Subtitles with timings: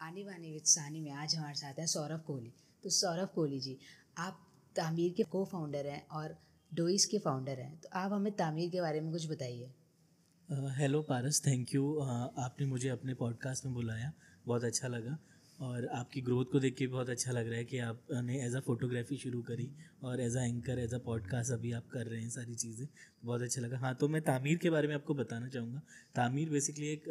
[0.00, 2.52] आने वाने विद सानी में आज हमारे साथ हैं सौरभ कोहली।
[2.84, 3.76] तो सौरभ कोहली जी,
[4.18, 4.40] आप
[4.76, 6.36] तामीर के को फाउंडर हैं और
[6.72, 9.70] डोइस के फाउंडर हैं। तो आप हमें तामीर के बारे में कुछ बताइए।
[10.78, 14.12] हेलो पारस थैंक यू आपने मुझे अपने पॉडकास्ट में बुलाया,
[14.46, 15.16] बहुत अच्छा लगा।
[15.60, 18.60] और आपकी ग्रोथ को देख के बहुत अच्छा लग रहा है कि आपने एज अ
[18.60, 19.68] फोटोग्राफी शुरू करी
[20.04, 23.26] और as a anchor as a podcast अभी आप कर रहे हैं सारी चीज़ें तो
[23.26, 25.82] बहुत अच्छा लगा। हाँ तो मैं तामीर के बारे में आपको बताना चाहूँगा।
[26.14, 27.08] तामीर बेसिकली एक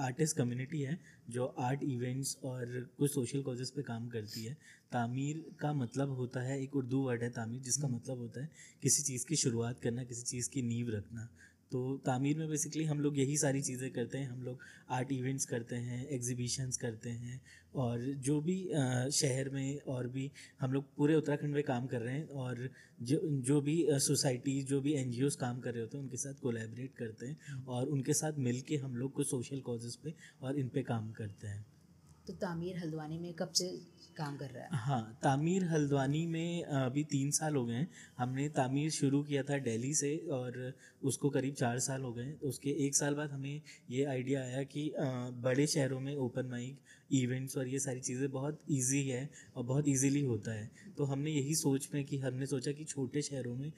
[0.00, 0.98] आर्टिस्ट कम्युनिटी है
[1.30, 4.56] जो आर्ट इवेंट्स और कुछ सोशल कॉजेज़ पे काम करती है।
[4.92, 8.50] तामीर का मतलब होता है एक उर्दू वर्ड है तामीर जिसका हम्म। मतलब होता है
[8.82, 11.28] किसी चीज़ की शुरुआत करना किसी चीज़ की नींव रखना।
[11.72, 14.58] तो तामीर में बेसिकली हम लोग यही सारी चीज़ें करते हैं। हम लोग
[14.90, 17.40] आर्ट इवेंट्स करते हैं एग्जीबिशंस करते हैं
[17.74, 18.56] और जो भी
[19.12, 20.30] शहर में और भी
[20.60, 22.68] हम लोग पूरे उत्तराखंड में काम कर रहे हैं और
[23.02, 26.94] जो जो भी सोसाइटी जो भी एन काम कर रहे होते हैं उनके साथ कोलेबरेट
[26.94, 30.82] करते हैं और उनके साथ मिल हम लोग कुछ सोशल कॉजेज़ पे और इन पे
[30.82, 31.64] काम करते हैं।
[32.26, 33.68] तो तामीर हल्द्वानी में कब से
[34.16, 34.68] काम कर रहा है?
[34.72, 39.58] हाँ तामीर हल्द्वानी में अभी तीन साल हो गए हैं। हमने तामीर शुरू किया था
[39.66, 40.72] दिल्ली से और
[41.10, 44.62] उसको करीब चार साल हो गए तो उसके एक साल बाद हमें ये आइडिया आया
[44.72, 44.90] कि
[45.44, 46.78] बड़े शहरों में ओपन माइक
[47.10, 51.30] इवेंट्स और ये सारी चीज़ें बहुत इजी है और बहुत इजीली होता है। तो हमने
[51.30, 53.72] यही सोच में कि हमने सोचा कि छोटे शहरों में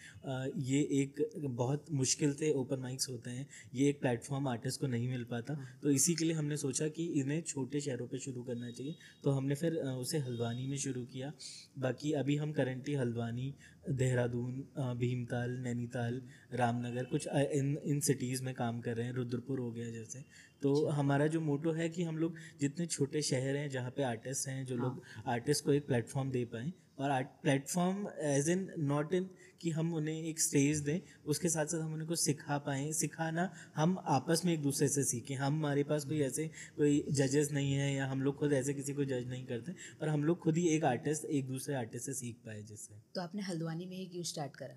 [0.65, 5.09] ये एक बहुत मुश्किल से ओपन माइक्स होते हैं। ये एक प्लेटफॉर्म आर्टिस्ट को नहीं
[5.09, 8.43] मिल पाता। हाँ। तो इसी के लिए हमने सोचा कि इन्हें छोटे शहरों पर शुरू
[8.43, 11.33] करना चाहिए। तो हमने फिर उसे हल्द्वानी में शुरू किया।
[11.79, 13.55] बाकी अभी हम करेंटली हल्द्वानी
[13.91, 14.53] देहरादून
[14.99, 16.21] भीमताल नैनीताल
[16.55, 20.25] रामनगर कुछ इन इन सिटीज़ में काम कर रहे हैं। रुद्रपुर हो गया जैसे।
[20.63, 24.03] तो अच्छा। हमारा जो मोटो है कि हम लोग जितने छोटे शहर हैं जहाँ पे
[24.03, 28.49] आर्टिस्ट हैं जो हाँ। लोग आर्टिस्ट को एक प्लेटफॉर्म दे पाएँ और art platform as
[28.51, 29.29] in not in
[29.61, 33.51] कि हम उन्हें एक स्टेज दें उसके साथ साथ हम उन्हें कुछ सिखा पाएँ सिखाना
[33.77, 37.73] हम आपस में एक दूसरे से सीखें हम हमारे पास कोई ऐसे कोई जजेस नहीं
[37.73, 39.73] है या हम लोग खुद ऐसे किसी को जज नहीं करते
[40.03, 43.21] और हम लोग खुद ही एक आर्टिस्ट एक दूसरे आर्टिस्ट से सीख पाए जिससे तो
[43.21, 44.75] आपने हल्द्वानी में ही क्यों स्टार्ट करा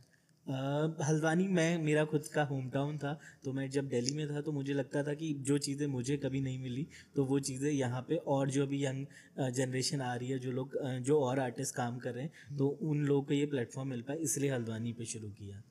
[0.48, 3.14] हल्द्वानी मैं, मेरा खुद का होम टाउन था
[3.44, 6.42] तो मैं जब दिल्ली में था तो मुझे लगता था कि जो चीज़ें मुझे कभी
[6.42, 6.86] नहीं मिली
[7.16, 9.06] तो वो चीज़ें यहाँ पे और जो भी यंग
[9.52, 13.04] जनरेशन आ रही है, जो लोग जो और आर्टिस्ट काम कर रहे हैं तो उन
[13.06, 15.62] लोगों को ये प्लेटफॉर्म मिल पाए इसलिए हल्द्वानी पे शुरू किया।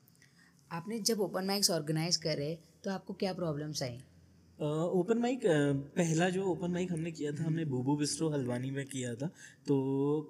[0.71, 3.99] आपने जब ओपन माइक्स ऑर्गेनाइज करे तो आपको क्या प्रॉब्लम्स आई?
[4.60, 5.41] ओपन माइक
[5.97, 9.26] पहला जो ओपन माइक हमने किया था, हमने बूबू बिस्ट्रो हल्द्वानी में किया था।
[9.66, 9.76] तो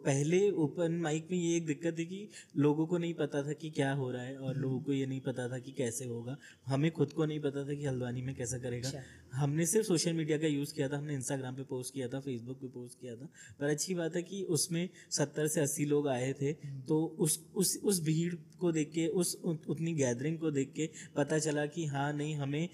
[0.05, 3.71] पहले ओपन माइक में ये एक दिक्कत थी कि लोगों को नहीं पता था कि
[3.71, 6.37] क्या हो रहा है और लोगों को ये नहीं पता था कि कैसे होगा।
[6.67, 9.03] हमें खुद को नहीं पता था कि हल्द्वानी में कैसा करेगा। अच्छा।
[9.33, 12.61] हमने सिर्फ़ सोशल मीडिया का यूज़ किया था हमने इंस्टाग्राम पे पोस्ट किया था फेसबुक
[12.61, 13.29] पे पोस्ट किया था
[13.61, 17.39] पर अच्छी बात है कि उसमें सत्तर से अस्सी लोग आए थे हम्म। तो उस
[17.55, 21.87] उस उस भीड़ को देख के उस उतनी गैदरिंग को देख के पता चला कि
[21.87, 22.69] हाँ नहीं हमें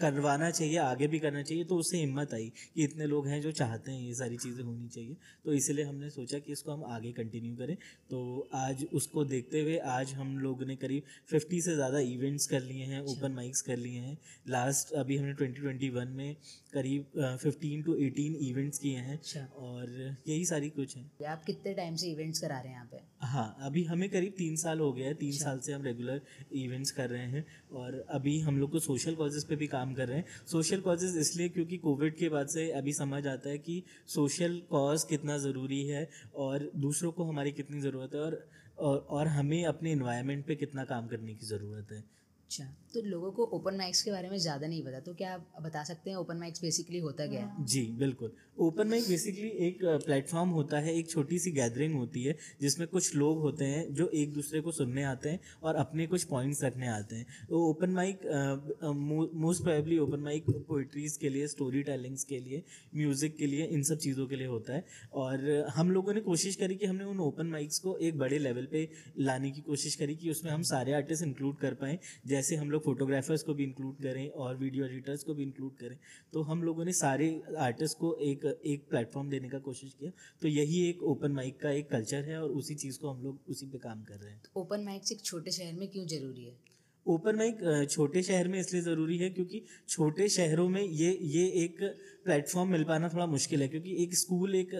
[0.00, 3.52] करवाना चाहिए आगे भी करना चाहिए तो उससे हिम्मत आई कि इतने लोग हैं जो
[3.52, 7.12] चाहते हैं ये सारी चीज़ें होनी चाहिए तो इसलिए हमने सोचा कि इसको हम आगे
[7.12, 7.76] कंटिन्यू करें
[8.10, 8.22] तो
[8.56, 12.84] आज उसको देखते हुए आज हम लोगों ने करीब फिफ्टी से ज़्यादा इवेंट्स कर लिए
[12.84, 14.16] हैं ओपन अच्छा। माइक्स कर लिए हैं
[14.48, 16.36] लास्ट अभी हमने ट्वेंटी ट्वेंटी वन में
[16.72, 19.90] करीब फिफ्टीन टू एटीन इवेंट्स किए हैं अच्छा। और
[20.28, 23.00] यही सारी कुछ हैं। आप कितने टाइम से इवेंट्स करा रहे हैं यहाँ पे?
[23.22, 26.20] हाँ अभी हमें करीब तीन साल हो गया है। तीन अच्छा। साल से हम रेगुलर
[26.54, 30.08] इवेंट्स कर रहे हैं और अभी हम लोग को सोशल कॉजेज़ पे भी काम कर
[30.08, 33.82] रहे हैं। सोशल कॉजेज़ इसलिए क्योंकि कोविड के बाद से अभी समझ आता है कि
[34.08, 38.44] सोशल कॉज कितना ज़रूरी है और दूसरों को हमारी कितनी ज़रूरत है और
[38.78, 42.02] और, और हमें अपने इन्वायरमेंट पे कितना काम करने की ज़रूरत है।
[42.52, 42.64] अच्छा
[42.94, 45.82] तो लोगों को ओपन माइक्स के बारे में ज़्यादा नहीं पता तो क्या आप बता
[45.84, 47.64] सकते हैं ओपन माइक्स बेसिकली होता क्या है?
[47.64, 52.36] जी, बिल्कुल। ओपन माइक बेसिकली एक प्लेटफॉर्म होता है, एक छोटी सी गैदरिंग होती है,
[52.60, 56.24] जिसमें कुछ लोग होते हैं जो एक दूसरे को सुनने आते हैं और अपने कुछ
[56.24, 58.26] पॉइंट्स रखने आते हैं। तो open mic
[58.84, 62.62] most probably open mic poetries के लिए स्टोरी टेलिंग्स के लिए
[62.94, 64.84] म्यूज़िक के लिए, इन सब चीज़ों के लिए होता है।
[65.14, 68.68] और हम लोगों ने कोशिश करी कि हमने उन ओपन माइक्स को एक बड़े लेवल
[68.72, 68.88] पे
[69.20, 72.70] लाने की कोशिश करी कि उसमें हम सारे आर्टिस्ट इंक्लूड कर पाएँ, जैसे जैसे हम
[72.70, 75.96] लोग फोटोग्राफर्स को भी इंक्लूड करें और वीडियो एडिटर्स को भी इंक्लूड करें
[76.32, 77.28] तो हम लोगों ने सारे
[77.60, 80.10] आर्टिस्ट को एक एक प्लेटफॉर्म देने का कोशिश किया।
[80.42, 83.38] तो यही एक ओपन माइक का एक कल्चर है और उसी चीज़ को हम लोग
[83.48, 86.56] उसी पर काम कर रहे हैं। ओपन माइक एक छोटे शहर में क्यों ज़रूरी है?
[87.06, 91.80] ओपन माइक छोटे शहर में इसलिए ज़रूरी है क्योंकि छोटे शहरों में ये ये एक
[92.24, 94.70] प्लेटफॉर्म मिल पाना थोड़ा मुश्किल है क्योंकि एक स्कूल एक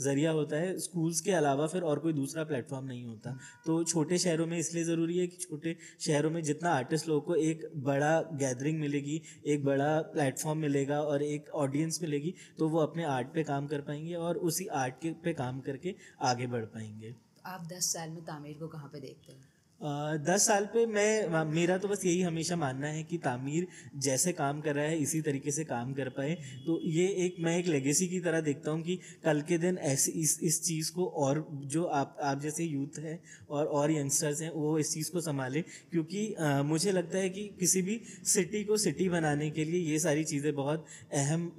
[0.00, 3.36] ज़रिया होता है। स्कूल्स के अलावा फिर और कोई दूसरा प्लेटफॉर्म नहीं होता।
[3.66, 7.34] तो छोटे शहरों में इसलिए ज़रूरी है कि छोटे शहरों में जितना आर्टिस्ट लोगों को
[7.36, 13.04] एक बड़ा गैदरिंग मिलेगी, एक बड़ा प्लेटफॉर्म मिलेगा और एक ऑडियंस मिलेगी तो वो अपने
[13.10, 17.14] आर्ट पे काम कर पाएँगे और उसी आर्ट के, पे काम करके आगे बढ़ पाएँगे।
[17.46, 19.48] आप दस साल में तामीर को कहाँ पे देखते हैं?
[19.80, 23.66] दस साल पे मैं मेरा तो बस यही हमेशा मानना है कि तामीर
[23.96, 26.34] जैसे काम कर रहा है इसी तरीके से काम कर पाए।
[26.66, 30.12] तो ये एक मैं एक लेगेसी की तरह देखता हूँ कि कल के दिन ऐसे
[30.12, 33.18] इस इस चीज़ को और जो आप आप जैसे यूथ हैं
[33.50, 37.48] और और यंगस्टर्स हैं वो इस चीज़ को संभालें। क्योंकि आ, मुझे लगता है कि
[37.60, 40.84] किसी भी सिटी को सिटी बनाने के लिए ये सारी चीज़ें बहुत
[41.14, 41.50] अहम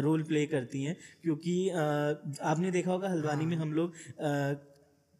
[0.00, 1.82] रोल प्ले करती हैं। क्योंकि आ,
[2.42, 3.92] आपने देखा होगा हल्द्वानी में हम लोग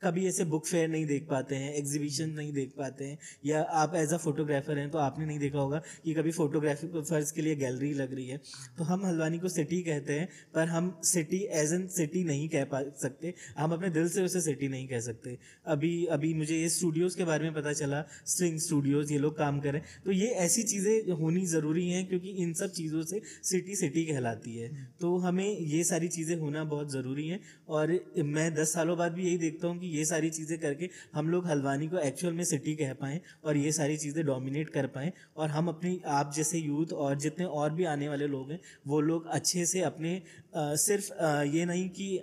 [0.03, 3.95] कभी ऐसे बुक फेयर नहीं देख पाते हैं एग्जीबिशन नहीं देख पाते हैं, या आप
[3.97, 7.93] एज अ फोटोग्राफर हैं तो आपने नहीं देखा होगा कि कभी फोटोग्राफर्स के लिए गैलरी
[7.95, 8.41] लग रही है।
[8.79, 12.65] तो हम हल्द्वानी को सिटी कहते हैं, पर हम सिटी एज एन सिटी नहीं कह
[12.67, 16.69] पा सकते, हम अपने दिल से उसे सिटी नहीं कह सकते। अभी अभी मुझे ये
[16.71, 20.63] स्टूडियोज़ के बारे में पता चला स्ट्रिंग स्टूडियोज़ ये लोग काम करें तो ये ऐसी
[20.65, 24.69] चीज़ें होनी ज़रूरी हैं, क्योंकि इन सब चीज़ों से सिटी सिटी कहलाती है।
[25.01, 29.25] तो हमें ये सारी चीज़ें होना बहुत ज़रूरी है, और मैं दस सालों बाद भी
[29.25, 32.75] यही देखता हूँ कि ये सारी चीज़ें करके हम लोग हल्द्वानी को एक्चुअल में सिटी
[32.77, 36.93] कह पाएँ और ये सारी चीज़ें डोमिनेट कर पाएँ और हम अपनी आप जैसे यूथ
[36.94, 40.15] और जितने और भी आने वाले लोग हैं वो लोग अच्छे से अपने
[40.56, 42.23] आ, सिर्फ़ आ, ये नहीं कि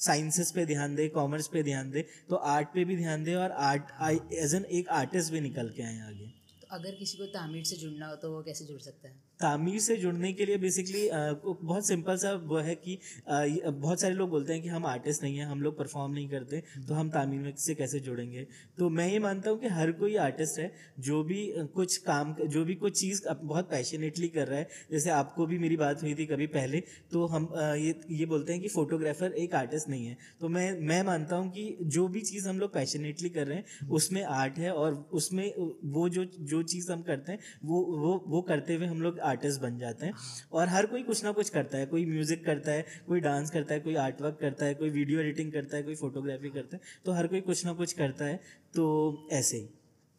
[0.00, 3.50] साइंसेस पे ध्यान दें कॉमर्स पे ध्यान दें तो आर्ट पे भी ध्यान दें और
[3.50, 6.26] आर्ट एज एन एक आर्टिस्ट भी निकल के आए आगे।
[6.62, 9.14] तो अगर किसी को तामीर से जुड़ना हो तो वो कैसे जुड़ सकता है?
[9.40, 12.98] तामीर से जुड़ने के लिए बेसिकली बहुत सिंपल सा वो है कि
[13.28, 16.62] बहुत सारे लोग बोलते हैं कि हम आर्टिस्ट नहीं हैं, हम लोग परफॉर्म नहीं करते
[16.88, 18.46] तो हम तामीर में से कैसे जुड़ेंगे?
[18.78, 20.70] तो मैं ये मानता हूँ कि हर कोई आर्टिस्ट है,
[21.00, 25.46] जो भी कुछ काम जो भी कुछ चीज़ बहुत पैशनेटली कर रहा है, जैसे आपको
[25.46, 26.80] भी मेरी बात हुई थी कभी पहले
[27.12, 31.02] तो हम ये ये बोलते हैं कि फोटोग्राफर एक आर्टिस्ट नहीं है। तो मैं मैं
[31.04, 34.72] मानता हूँ कि जो भी चीज़ हम लोग पैशनेटली कर रहे हैं, उसमें आर्ट है
[34.72, 35.46] और उसमें,
[35.86, 39.60] वो जो जो चीज़ हम करते हैं, वो वो वो करते हुए हम लोग आर्टिस्ट
[39.60, 40.14] बन जाते हैं।
[40.52, 43.74] और हर कोई कुछ ना कुछ करता है कोई म्यूज़िक करता है कोई डांस करता
[43.74, 47.02] है कोई आर्ट वर्क करता है कोई वीडियो एडिटिंग करता है कोई फोटोग्राफी करता है
[47.04, 48.36] तो हर कोई कुछ ना कुछ करता है
[48.74, 48.84] तो
[49.32, 49.68] ऐसे ही।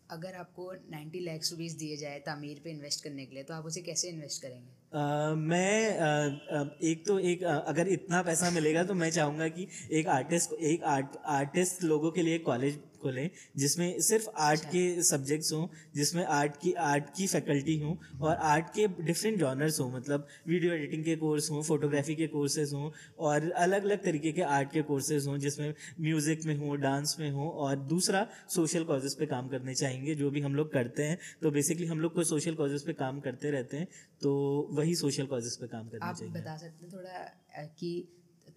[0.10, 3.66] अगर आपको 90 लैक्स रुपीज़ दिए जाए तामीर पे इन्वेस्ट करने के लिए तो आप
[3.66, 4.68] उसे कैसे इन्वेस्ट करेंगे?
[4.96, 10.08] Uh, मैं uh, एक तो एक अगर इतना पैसा मिलेगा तो मैं चाहूँगा कि एक
[10.08, 15.52] आर्टिस्ट एक आर्ट आर्टिस्ट लोगों के लिए कॉलेज खोलें जिसमें सिर्फ़ आर्ट अच्छा। के सब्जेक्ट्स
[15.54, 20.28] हों जिसमें आर्ट की आर्ट की फैकल्टी हों और आर्ट के डिफरेंट जॉनर्स हों मतलब
[20.48, 22.90] वीडियो एडिटिंग के कोर्स हों फोटोग्राफी के कोर्सेज हों
[23.28, 27.30] और अलग अलग तरीके के आर्ट के कोर्सेज हों जिसमें म्यूज़िक में हों डांस में
[27.32, 28.26] हों और दूसरा
[28.56, 32.00] सोशल कॉजेज़ पे काम करने चाहेंगे जो भी हम लोग करते हैं। तो बेसिकली हम
[32.00, 33.88] लोग कोई सोशल कॉजेज़ पे काम करते रहते हैं
[34.22, 34.36] तो
[34.72, 37.92] वही सोशल कॉजेज़ पे काम करना चाहिए। बता सकते हैं थोड़ा कि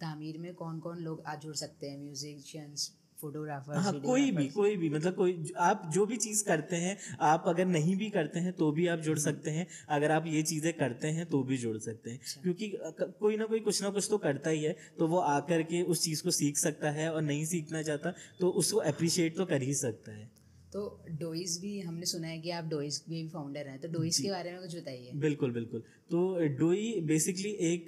[0.01, 1.97] तामीर में कौन कौन लोग आ जुड़ सकते हैं?
[1.99, 6.97] म्यूजिशियंस फोटोग्राफर हाँ कोई भी कोई भी मतलब कोई आप जो भी चीज़ करते हैं
[7.21, 10.41] आप अगर नहीं भी करते हैं तो भी आप जुड़ सकते हैं। अगर आप ये
[10.43, 12.71] चीज़ें करते हैं तो भी जुड़ सकते हैं। अच्छा। क्योंकि
[13.19, 16.03] कोई ना कोई कुछ ना कुछ तो करता ही है तो वो आकर के उस
[16.03, 19.73] चीज़ को सीख सकता है और नहीं सीखना चाहता तो उसको अप्रिशिएट तो कर ही
[19.75, 20.29] सकता है।
[20.73, 20.81] तो
[21.19, 24.29] डोइस भी हमने सुना है कि आप डोइस के भी फाउंडर हैं तो डोइस के
[24.29, 26.19] बारे में कुछ बताइए। बिल्कुल बिल्कुल। तो
[26.59, 27.87] डोई बेसिकली एक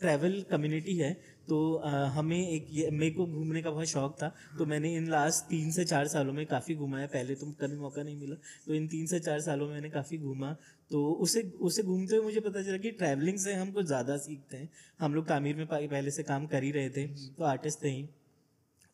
[0.00, 1.12] ट्रैवल कम्युनिटी है।
[1.48, 1.58] तो
[2.14, 5.70] हमें एक ये मेरे को घूमने का बहुत शौक था। तो मैंने इन लास्ट तीन
[5.70, 8.34] से चार सालों में काफ़ी घूमा है। पहले तो कभी मौका नहीं मिला।
[8.66, 10.52] तो इन तीन से चार सालों में मैंने काफ़ी घूमा।
[10.90, 14.56] तो उसे उसे घूमते हुए मुझे पता चला कि ट्रैवलिंग से हम कुछ ज़्यादा सीखते
[14.56, 14.68] हैं।
[15.00, 18.08] हम लोग तामीर में पहले से काम कर ही रहे थे। तो आर्टिस्ट थे ही।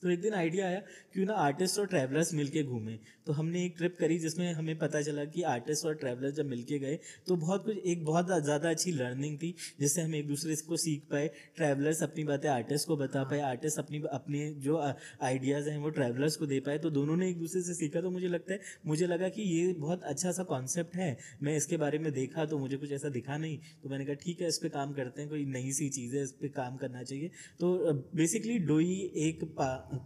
[0.02, 0.80] तो एक दिन आइडिया आया,
[1.12, 2.98] क्यों ना आर्टिस्ट और ट्रैवलर्स मिलके घूमें?
[3.26, 6.78] तो हमने एक ट्रिप करी जिसमें हमें पता चला कि आर्टिस्ट और ट्रैवलर्स जब मिलके
[6.78, 6.98] गए
[7.28, 11.02] तो बहुत कुछ, एक बहुत ज़्यादा अच्छी लर्निंग थी, जिससे हम एक दूसरे को सीख
[11.10, 15.90] पाए ट्रैवलर्स अपनी बातें आर्टिस्ट को बता पाए आर्टिस्ट अपनी, अपने जो आइडियाज़ हैं वो
[15.90, 18.60] ट्रैवलर्स को दे पाए तो दोनों ने एक दूसरे से सीखा तो मुझे लगता है,
[18.86, 22.58] मुझे लगा कि ये बहुत अच्छा सा कॉन्सेप्ट है, मैं इसके बारे में देखा तो
[22.58, 25.30] मुझे कुछ ऐसा दिखा नहीं तो मैंने कहा, ठीक है, इस पर काम करते हैं,
[25.30, 27.30] कोई नई सी चीज़ है, इस पर काम करना चाहिए।
[27.60, 29.44] तो बेसिकली डोई एक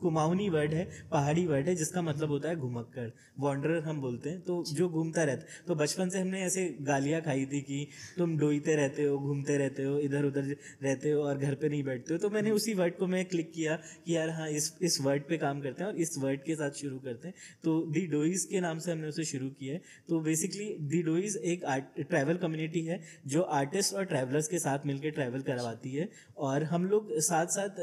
[0.01, 3.09] कुमाऊनी वर्ड है पहाड़ी वर्ड है जिसका मतलब होता है घुमक्कड़।
[3.41, 7.21] वॉन्डरर हम बोलते हैं तो जो। घूमता रहता है तो बचपन से हमने ऐसे गालियाँ
[7.23, 7.87] खाई थी कि
[8.19, 11.83] तुम डोईते रहते हो घूमते रहते हो इधर उधर रहते हो और घर पे नहीं
[11.85, 15.01] बैठते हो। तो मैंने उसी वर्ड को मैं क्लिक किया कि यार हाँ इस इस
[15.01, 17.35] वर्ड पे काम करते हैं और इस वर्ड के साथ शुरू करते हैं।
[17.65, 21.37] तो दी डोईज के नाम से हमने उसे शुरू किया है। तो बेसिकली दी डोईज
[21.45, 21.65] एक
[22.01, 26.09] ट्रैवल कम्युनिटी है जो आर्टिस्ट और ट्रैवलर्स के साथ मिलकर ट्रैवल करवाती है।
[26.39, 27.81] और हम लोग साथ साथ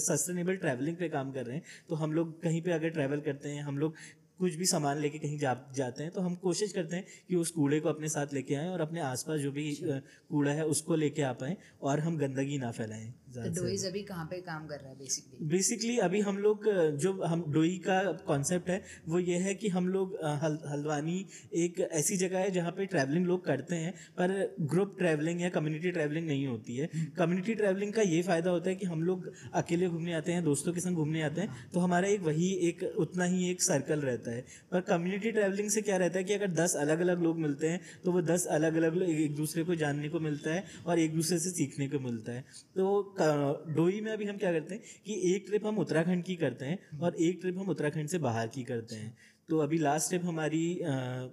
[0.00, 3.48] सस्टेनेबल ट्रैवलिंग पे काम कर रहे हैं। तो हम लोग कहीं पे अगर ट्रैवल करते
[3.48, 3.94] हैं, हम लोग
[4.42, 7.50] कुछ भी सामान लेके कहीं जा जाते हैं तो हम कोशिश करते हैं कि उस
[7.52, 9.98] कूड़े को अपने साथ लेके आएँ और अपने आसपास जो भी अच्छा।
[10.30, 14.24] कूड़ा है उसको लेके आ पाएँ और हम गंदगी ना फैलाएँ तो डोईज अभी कहाँ
[14.30, 16.64] पे काम कर रहा है बेसिकली बेसिकली अभी हम लोग
[17.02, 21.14] जो हम डोई का कॉन्सेप्ट है वो ये है कि हम लोग हल, हल्द्वानी
[21.62, 24.34] एक ऐसी जगह है जहाँ पे ट्रैवलिंग लोग करते हैं पर
[24.72, 28.76] ग्रुप ट्रैवलिंग या कम्युनिटी ट्रैवलिंग नहीं होती है। कम्युनिटी ट्रैवलिंग का ये फ़ायदा होता है
[28.76, 32.08] कि हम लोग अकेले घूमने आते हैं दोस्तों के संग घूमने आते हैं तो हमारा
[32.08, 35.96] एक वही एक उतना ही एक सर्कल रहता है। है। पर कम्युनिटी ट्रैवलिंग से क्या
[35.96, 38.94] रहता है कि अगर दस अलग अलग लोग मिलते हैं तो वो दस अलग अलग
[38.94, 42.32] लोग एक दूसरे को जानने को मिलता है और एक दूसरे से सीखने को मिलता
[42.32, 42.44] है।
[42.76, 43.14] तो
[43.70, 46.98] डोई में अभी हम क्या करते हैं कि एक ट्रिप हम उत्तराखंड की करते हैं
[47.00, 49.16] और एक ट्रिप हम उत्तराखंड से बाहर की करते हैं।
[49.48, 50.64] तो अभी लास्ट ट्रिप हमारी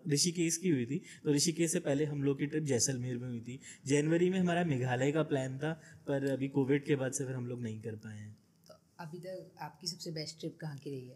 [0.09, 3.39] ऋषिकेश की हुई थी। तो ऋषिकेश से पहले हम लोग की ट्रिप जैसलमेर में हुई
[3.39, 5.71] थी। जनवरी में हमारा मेघालय का प्लान था,
[6.07, 8.35] पर अभी कोविड के बाद से फिर हम लोग नहीं कर पाए हैं।
[8.67, 11.15] तो अभी तक आपकी सबसे बेस्ट ट्रिप कहाँ की रही है?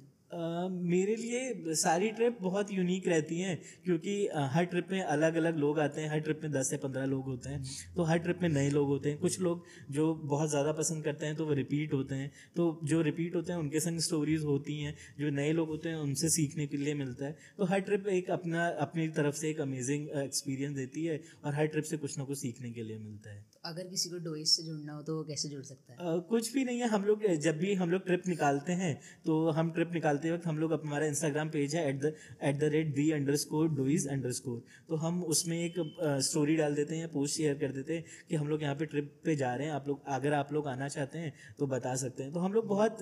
[0.71, 4.15] मेरे लिए सारी ट्रिप बहुत यूनिक रहती हैं, क्योंकि
[4.53, 7.25] हर ट्रिप में अलग अलग लोग आते हैं, हर ट्रिप में दस से पंद्रह लोग
[7.25, 7.63] होते हैं
[7.95, 11.25] तो हर ट्रिप में नए लोग होते हैं। कुछ लोग जो बहुत ज़्यादा पसंद करते
[11.25, 14.79] हैं तो वो रिपीट होते हैं। तो जो रिपीट होते हैं, उनके संग स्टोरीज होती
[14.79, 18.07] हैं, जो नए लोग होते हैं, उनसे सीखने के लिए मिलता है। तो हर ट्रिप
[18.09, 22.17] एक अपना, अपनी तरफ़ से एक अमेजिंग एक्सपीरियंस देती है और हर ट्रिप से कुछ
[22.17, 25.15] ना कुछ सीखने के लिए मिलता है। अगर किसी को डोइस से जुड़ना हो तो
[25.17, 26.19] वो कैसे जुड़ सकता है?
[26.29, 28.93] कुछ भी नहीं है, हम लोग, जब भी हम लोग ट्रिप निकालते हैं
[29.25, 32.69] तो हम ट्रिप निकालते वक्त हम लोग हमारा इंस्टाग्राम पेज है at the at the
[32.73, 33.09] rate the
[33.43, 35.75] underscore does underscore तो हम उसमें एक
[36.23, 39.11] स्टोरी डाल देते हैं पोस्ट शेयर कर देते हैं कि हम लोग यहाँ पे ट्रिप
[39.25, 42.23] पे जा रहे हैं, आप लोग, अगर आप लोग आना चाहते हैं तो बता सकते
[42.23, 42.97] हैं। तो हम लोग बहुत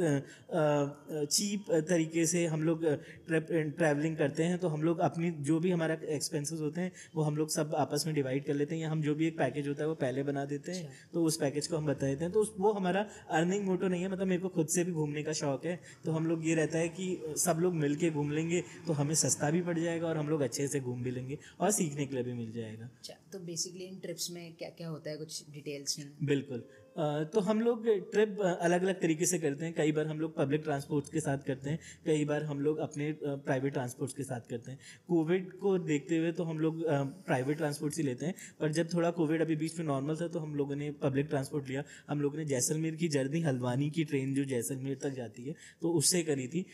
[1.31, 2.85] चीप तरीके से हम लोग
[3.27, 7.23] ट्रिप ट्रैवलिंग करते हैं तो हम लोग अपनी, जो भी हमारा एक्सपेंसेस होते हैं, वो
[7.23, 9.67] हम लोग सब आपस में डिवाइड कर लेते हैं, या हम जो भी एक पैकेज
[9.67, 12.23] होता है वो पहले बना देते हैं। अच्छा। तो उस पैकेज को हम बता देते
[12.23, 15.23] हैं तो वो हमारा अर्निंग मोटो नहीं है मतलब मेरे को खुद से भी घूमने
[15.23, 18.31] का शौक है। तो हम लोग ये रहता है कि सब लोग मिल के घूम
[18.31, 21.37] लेंगे तो हमें सस्ता भी पड़ जाएगा और हम लोग अच्छे से घूम भी लेंगे
[21.59, 24.89] और सीखने के लिए भी मिल जाएगा। अच्छा तो बेसिकली इन ट्रिप्स में क्या क्या
[24.89, 25.17] होता है?
[25.17, 26.63] कुछ डिटेल्स में बिल्कुल।
[26.95, 30.63] तो हम लोग ट्रिप अलग अलग तरीके से करते हैं। कई बार हम लोग पब्लिक
[30.63, 34.71] ट्रांसपोर्ट के साथ करते हैं, कई बार हम लोग अपने प्राइवेट ट्रांसपोर्ट के साथ करते
[34.71, 36.83] हैं। कोविड को देखते हुए तो हम लोग
[37.25, 40.39] प्राइवेट ट्रांसपोर्ट ही लेते हैं, पर जब थोड़ा कोविड अभी बीच में नॉर्मल था तो
[40.39, 44.33] हम लोगों ने पब्लिक ट्रांसपोर्ट लिया। हम लोगों ने जैसलमेर की जर्नी, हल्द्वानी की ट्रेन
[44.35, 46.65] जो जैसलमेर तक जाती है तो उससे करी थी।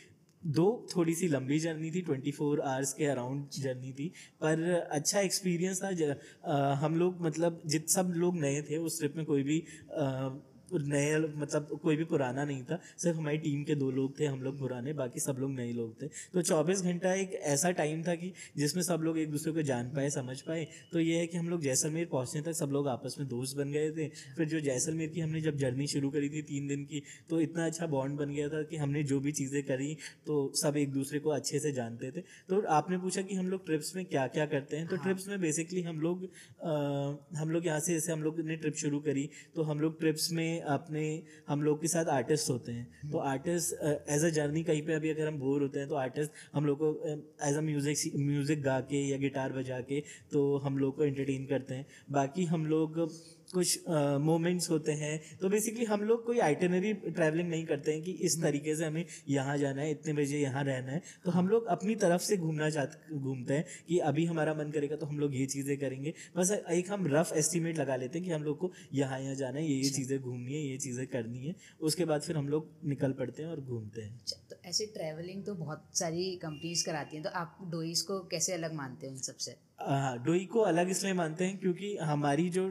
[0.46, 4.08] दो थोड़ी सी लंबी जर्नी थी ट्वेंटी फोर आवर्स के अराउंड जर्नी थी
[4.42, 5.92] पर अच्छा एक्सपीरियंस था
[6.46, 9.64] आ, हम लोग मतलब जित सब लोग नए थे उस ट्रिप में कोई भी
[9.94, 10.30] आ,
[10.74, 14.42] नए मतलब कोई भी पुराना नहीं था सिर्फ़ हमारी टीम के दो लोग थे हम
[14.42, 18.16] लोग पुराने बाकी सब लोग नए लोग थे। तो चौबीस घंटा एक ऐसा टाइम था
[18.16, 21.38] कि जिसमें सब लोग एक दूसरे को जान पाए समझ पाए। तो ये है कि
[21.38, 24.08] हम लोग जैसलमेर पहुँचने तक सब लोग आपस में दोस्त बन गए थे।
[24.38, 27.66] फिर जो जैसलमेर की हमने जब जर्नी शुरू करी थी तीन दिन की तो इतना
[27.66, 29.94] अच्छा बॉन्ड बन गया था कि हमने जो भी चीज़ें करी
[30.28, 33.66] तो सब एक दूसरे को अच्छे से जानते थे। तो आपने पूछा कि हम लोग
[33.66, 36.28] ट्रिप्स में क्या क्या करते हैं तो ट्रिप्स में बेसिकली हम लोग
[37.38, 40.32] हम लोग यहाँ से जैसे हम लोग ने ट्रिप शुरू करी तो हम लोग ट्रिप्स
[40.32, 41.04] में अपने
[41.48, 43.74] हम लोग के साथ आर्टिस्ट होते हैं। तो आर्टिस्ट
[44.10, 46.78] एज अ जर्नी कहीं पे अभी अगर हम बोर होते हैं तो आर्टिस्ट हम लोग
[46.82, 47.16] को
[47.48, 51.46] एज अ म्यूज़िक म्यूज़िक गा के या गिटार बजा के तो हम लोग को एंटरटेन
[51.46, 53.00] करते हैं। बाकी हम लोग
[53.48, 53.88] कुछ
[54.22, 58.36] मोमेंट्स होते हैं। तो बेसिकली हम लोग कोई आइटनरी ट्रैवलिंग नहीं करते हैं कि इस
[58.36, 61.66] हम्म। तरीके से हमें यहाँ जाना है इतने बजे यहाँ रहना है। तो हम लोग
[61.68, 65.36] अपनी तरफ़ से घूमना चाहते घूमते हैं कि अभी हमारा मन करेगा तो हम लोग
[65.36, 68.72] ये चीज़ें करेंगे। बस एक हम रफ एस्टिमेट लगा लेते हैं कि हम लोग को
[68.94, 72.06] यहाँ यहाँ जाना है ये ये अच्छा। चीज़ें घूमनी है ये चीज़ें करनी है। उसके
[72.06, 75.56] बाद फिर हम लोग निकल पड़ते हैं और घूमते हैं। अच्छा, तो ऐसे ट्रैवलिंग तो
[75.56, 79.56] बहुत सारी कंपनीज़ कराती हैं। तो आप डोइस को कैसे अलग मानते हैं इन सबसे
[80.26, 82.64] डोई को अलग इसलिए मानते हैं क्योंकि हमारी जो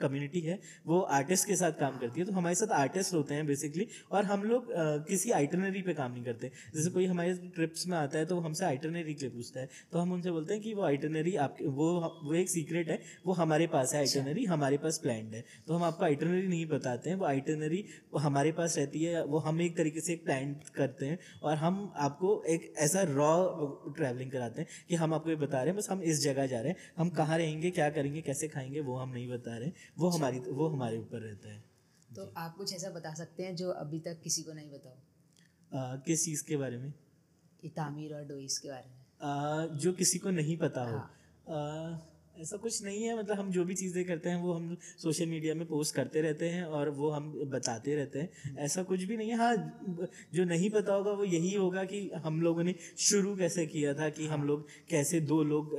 [0.00, 3.46] कम्युनिटी है वो आर्टिस्ट के साथ काम करती है। तो हमारे साथ आर्टिस्ट होते हैं
[3.46, 4.66] बेसिकली और हम लोग
[5.08, 8.64] किसी आइटनरी पे काम नहीं करते। जैसे कोई हमारे ट्रिप्स में आता है तो हमसे
[8.64, 11.88] आइटनरी के लिए पूछता है। तो हम उनसे बोलते हैं कि वो आइटनरी आप वो
[12.24, 15.74] वो एक सीक्रेट है वो हमारे पास है आइटनरी अच्छा। हमारे पास प्लान है। तो
[15.74, 17.84] हम आपको आइटनरी नहीं बताते हैं वो आइटनरी
[18.18, 21.80] हमारे पास रहती है वो हम एक तरीके से एक प्लान करते हैं और हम
[21.98, 23.32] आपको एक ऐसा रॉ
[23.96, 26.60] ट्रैवलिंग कराते हैं कि हम आपको ये बता रहे हैं बस हम इस जगह जा
[26.60, 30.06] रहे हैं। हम कहाँ रहेंगे क्या करेंगे कैसे खाएँगे वो हम नहीं बता रहे। वो
[30.06, 31.64] अच्छा। हमारी वो हमारे ऊपर रहता है।
[32.16, 34.94] तो आप कुछ ऐसा बता सकते हैं जो अभी तक किसी को नहीं बताओ?
[36.02, 36.92] किस चीज़ के बारे में?
[37.66, 41.14] तामीर और डोईस के बारे में। आ, जो किसी को नहीं पता हो। हाँ।
[41.48, 41.98] आ,
[42.38, 45.54] ऐसा कुछ नहीं है मतलब हम जो भी चीज़ें करते हैं वो हम सोशल मीडिया
[45.54, 49.30] में पोस्ट करते रहते हैं और वो हम बताते रहते हैं। ऐसा कुछ भी नहीं
[49.30, 49.54] है। हाँ
[50.34, 54.08] जो नहीं पता होगा वो यही होगा कि हम लोगों ने शुरू कैसे किया था
[54.10, 55.76] कि हम लोग कैसे दो लोग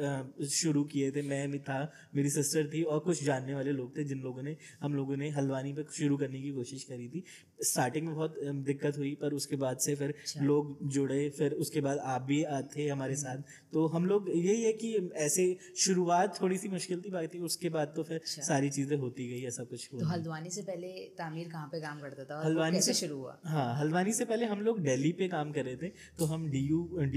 [0.51, 1.80] शुरू किए थे। मैं भी था
[2.16, 5.30] मेरी सिस्टर थी और कुछ जानने वाले लोग थे जिन लोगों ने हम लोगों ने
[5.30, 7.24] हल्द्वानी पर शुरू करने की कोशिश करी थी।
[7.63, 8.36] स्टार्टिंग में बहुत
[8.66, 12.44] दिक्कत हुई पर उसके बाद से फिर अच्छा। लोग जुड़े फिर उसके बाद आप भी
[12.75, 15.46] थे हमारे हम्म। साथ। तो हम लोग यही है कि ऐसे
[15.78, 19.27] शुरुआत थोड़ी थोड़ी सी मुश्किल थी बाकी उसके बाद तो फिर अच्छा। सारी चीज़ें होती
[19.29, 20.88] गई ऐसा कुछ तो हल्द्वानी से पहले
[21.18, 23.38] तामीर कहाँ पे काम करता था हल्द्वानी से- शुरू हुआ?
[23.46, 25.89] हाँ हल्द्वानी से पहले हम लोग दिल्ली पे काम कर रहे थे
[26.20, 26.60] तो हम डी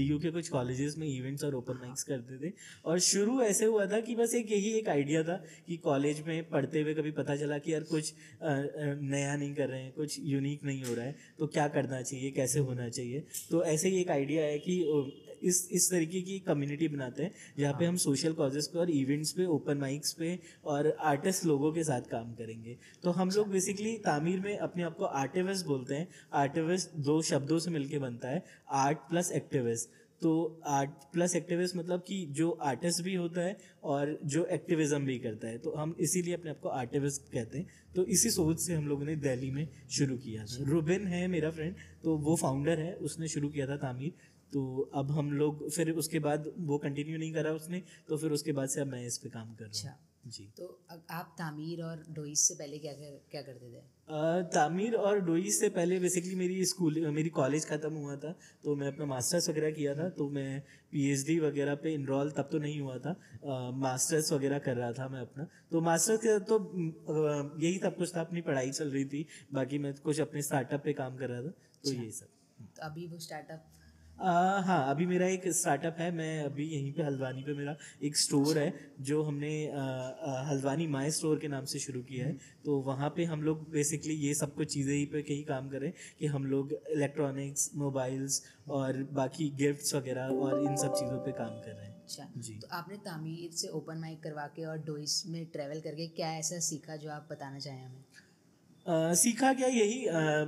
[0.03, 2.53] यू के कुछ कॉलेजेस में इवेंट्स और ओपन माइक्स करते थे।
[2.85, 6.49] और शुरू ऐसे हुआ था कि बस एक यही एक आइडिया था कि कॉलेज में
[6.49, 8.13] पढ़ते हुए कभी पता चला कि यार कुछ
[8.43, 12.31] नया नहीं कर रहे हैं कुछ यूनिक नहीं हो रहा है तो क्या करना चाहिए
[12.31, 13.23] कैसे होना चाहिए?
[13.51, 14.81] तो ऐसे ही एक आइडिया है कि
[15.43, 18.89] इस इस तरीके की कम्युनिटी बनाते हैं जहाँ पे हम सोशल कॉजेस पे और
[19.23, 23.49] इवेंट्स पे ओपन माइक्स पे और आर्टिस्ट लोगों के साथ काम करेंगे। तो हम लोग
[23.49, 28.29] बेसिकली तामीर में अपने आप को आर्टिविस्ट बोलते हैं। आर्टिविस्ट दो शब्दों से मिलके बनता
[28.29, 28.43] है।
[28.83, 30.31] आर्ट प्लस एक्टिविस्ट तो
[30.65, 35.47] आर्ट प्लस एक्टिविस्ट मतलब कि जो आर्टिस्ट भी होता है और जो एक्टिविज्म भी करता
[35.47, 38.87] है। तो हम इसीलिए अपने आप को आर्टिविस्ट कहते हैं। तो इसी सोच से हम
[38.87, 42.93] लोगों ने दिल्ली में शुरू किया था। रुबिन है मेरा फ्रेंड तो वो फाउंडर है।
[43.01, 44.13] उसने शुरू किया था तामीर।
[44.53, 48.51] तो अब हम लोग फिर उसके बाद वो कंटिन्यू नहीं करा उसने तो फिर उसके
[48.51, 50.65] बाद से अब मैं इस पे काम कर रहा अच्छा। हूँ जी। तो
[51.11, 53.77] आप तामीर और डोइस से पहले क्या क्या, क्या करते थे?
[53.77, 58.31] अ, तामीर और डोई से पहले बेसिकली मेरी स्कूल मेरी कॉलेज ख़त्म हुआ था
[58.63, 62.59] तो मैं अपना मास्टर्स वगैरह किया था तो मैं पीएचडी वगैरह पे इनरोल तब तो
[62.59, 63.15] नहीं हुआ था।
[63.79, 66.59] मास्टर्स वगैरह कर रहा था मैं अपना। तो मास्टर्स के तो
[67.59, 70.93] यही सब कुछ था अपनी पढ़ाई चल रही थी बाकी मैं कुछ अपने स्टार्टअप पे
[70.93, 72.27] काम कर रहा था तो अच्छा। यही सब।
[72.59, 73.69] तो अभी वो स्टार्टअप
[74.17, 78.17] आ, हाँ अभी मेरा एक स्टार्टअप है मैं अभी यहीं पे हल्द्वानी पे मेरा एक
[78.17, 82.33] स्टोर है जो हमने आ, आ, हल्द्वानी माई स्टोर के नाम से शुरू किया है।
[82.65, 85.91] तो वहाँ पे हम लोग बेसिकली ये सब कुछ चीज़ें ही पे कहीं काम करें
[86.19, 91.59] कि हम लोग इलेक्ट्रॉनिक्स मोबाइल्स और बाकी गिफ्ट्स वगैरह और इन सब चीज़ों पे काम
[91.59, 95.23] कर रहे हैं। अच्छा जी। तो आपने तामीर से ओपन माइक करवा के और डोइस
[95.27, 98.03] में ट्रैवल करके क्या ऐसा सीखा जो आप बताना चाहें हमें?
[98.87, 99.99] सीखा क्या यही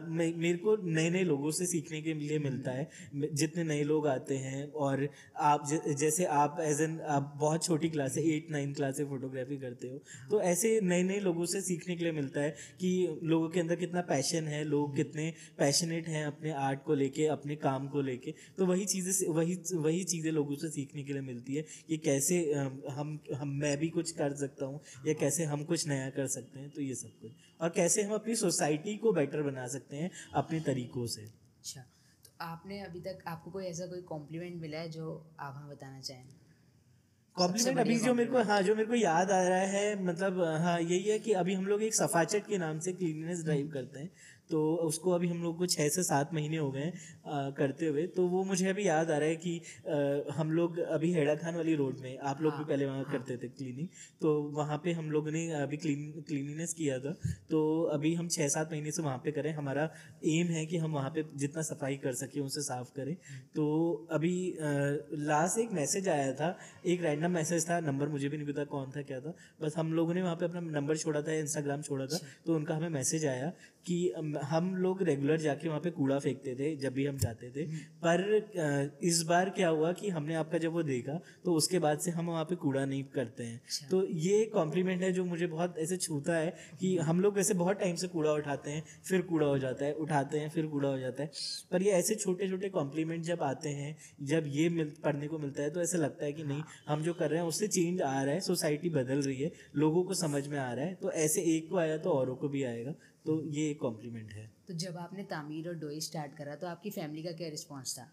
[0.10, 2.90] मे- मेरे को नए नए लोगों से सीखने के लिए मिलता है।
[3.34, 7.90] जितने नए लोग आते हैं और आप ज- जैसे आप एज एन आप बहुत छोटी
[7.90, 11.62] क्लास से एट नाइन क्लास से फोटोग्राफी करते हो तो ऐसे नए नए लोगों से
[11.62, 12.50] सीखने के लिए मिलता है
[12.80, 17.26] कि लोगों के अंदर कितना पैशन है लोग कितने पैशनेट हैं अपने आर्ट को लेके
[17.28, 21.22] अपने काम को लेके तो वही चीज़ें वही वही चीज़ें लोगों से सीखने के लिए
[21.22, 22.42] मिलती है कि कैसे
[22.90, 26.60] हम हम मैं भी कुछ कर सकता हूँ या कैसे हम कुछ नया कर सकते
[26.60, 30.10] हैं तो ये सब कुछ। और कैसे हम अपनी सोसाइटी को बेटर बना सकते हैं
[30.34, 31.82] अपने तरीकों से। अच्छा
[32.26, 36.00] तो आपने अभी तक आपको कोई ऐसा कोई कॉम्प्लीमेंट मिला है जो आप हमें बताना
[36.00, 36.26] चाहें?
[37.38, 40.80] कॉम्प्लीमेंट अभी जो मेरे को हाँ जो मेरे को याद आ रहा है मतलब हाँ
[40.82, 44.10] यही है कि अभी हम लोग एक सफाचट के नाम से क्लीननेस ड्राइव करते हैं।
[44.50, 48.06] तो उसको अभी हम लोग को छः से सात महीने हो गए हैं करते हुए।
[48.08, 51.56] तो वो मुझे अभी याद आ रहा है कि आ, हम लोग अभी हेड़ा खान
[51.56, 53.88] वाली रोड में आप लोग भी हाँ, पहले वहाँ करते थे क्लीनिंग
[54.22, 57.12] तो वहाँ पे हम लोगों ने अभी क्लीन क्लीनिनेस किया था।
[57.50, 57.60] तो
[57.94, 59.90] अभी हम छः सात महीने से वहाँ पे करें। हमारा
[60.26, 63.16] एम है कि हम वहाँ पे जितना सफ़ाई कर सकें उसे साफ़ करें।
[63.56, 63.66] तो
[64.12, 68.64] अभी लास्ट एक मैसेज आया था। एक रैंडम मैसेज था नंबर मुझे भी नहीं पता
[68.66, 71.82] कौन था क्या था। बस हम लोगों ने वहाँ पे अपना नंबर छोड़ा था इंस्टाग्राम
[71.82, 73.52] छोड़ा था। तो उनका हमें मैसेज आया
[73.86, 73.98] कि
[74.44, 77.66] हम लोग रेगुलर जाके वहाँ पे कूड़ा फेंकते थे जब भी हम जाते थे।
[78.06, 82.12] पर इस बार क्या हुआ कि हमने आपका जब वो देखा तो उसके बाद से
[82.12, 85.78] हम वहाँ पे कूड़ा नहीं करते हैं। अच्छा। तो ये कॉम्प्लीमेंट है जो मुझे बहुत
[85.80, 89.48] ऐसे छूता है कि हम लोग वैसे बहुत टाइम से कूड़ा उठाते हैं फिर कूड़ा
[89.48, 91.32] हो जाता है उठाते हैं फिर कूड़ा हो जाता है।
[91.72, 95.64] पर ये ऐसे छोटे छोटे कॉम्प्लीमेंट जब आते हैं जब ये मिल पढ़ने को मिलता
[95.64, 98.22] है तो ऐसा लगता है कि नहीं हम जो कर रहे हैं उससे चेंज आ
[98.24, 101.42] रहा है सोसाइटी बदल रही है लोगों को समझ में आ रहा है। तो ऐसे
[101.56, 102.94] एक को आया तो औरों को भी आएगा।
[103.26, 106.90] तो ये एक कॉम्प्लीमेंट है। तो जब आपने तामीर और डोई स्टार्ट करा तो आपकी
[106.92, 108.12] फैमिली का क्या रिस्पॉन्स था?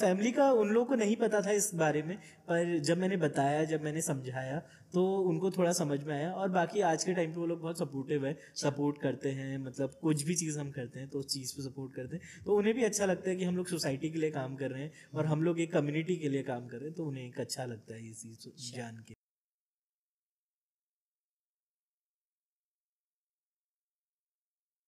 [0.00, 2.16] फैमिली का उन लोगों को नहीं पता था इस बारे में
[2.48, 4.58] पर जब मैंने बताया जब मैंने समझाया
[4.94, 7.78] तो उनको थोड़ा समझ में आया और बाकी आज के टाइम पे वो लोग बहुत
[7.78, 11.54] सपोर्टिव है सपोर्ट करते हैं मतलब कुछ भी चीज़ हम करते हैं तो उस चीज़
[11.56, 14.18] पे सपोर्ट करते हैं। तो उन्हें भी अच्छा लगता है कि हम लोग सोसाइटी के
[14.18, 16.88] लिए काम कर रहे हैं और हम लोग एक कम्युनिटी के लिए काम कर रहे
[16.88, 19.21] हैं तो उन्हें एक अच्छा लगता है ये चीज़ जान के।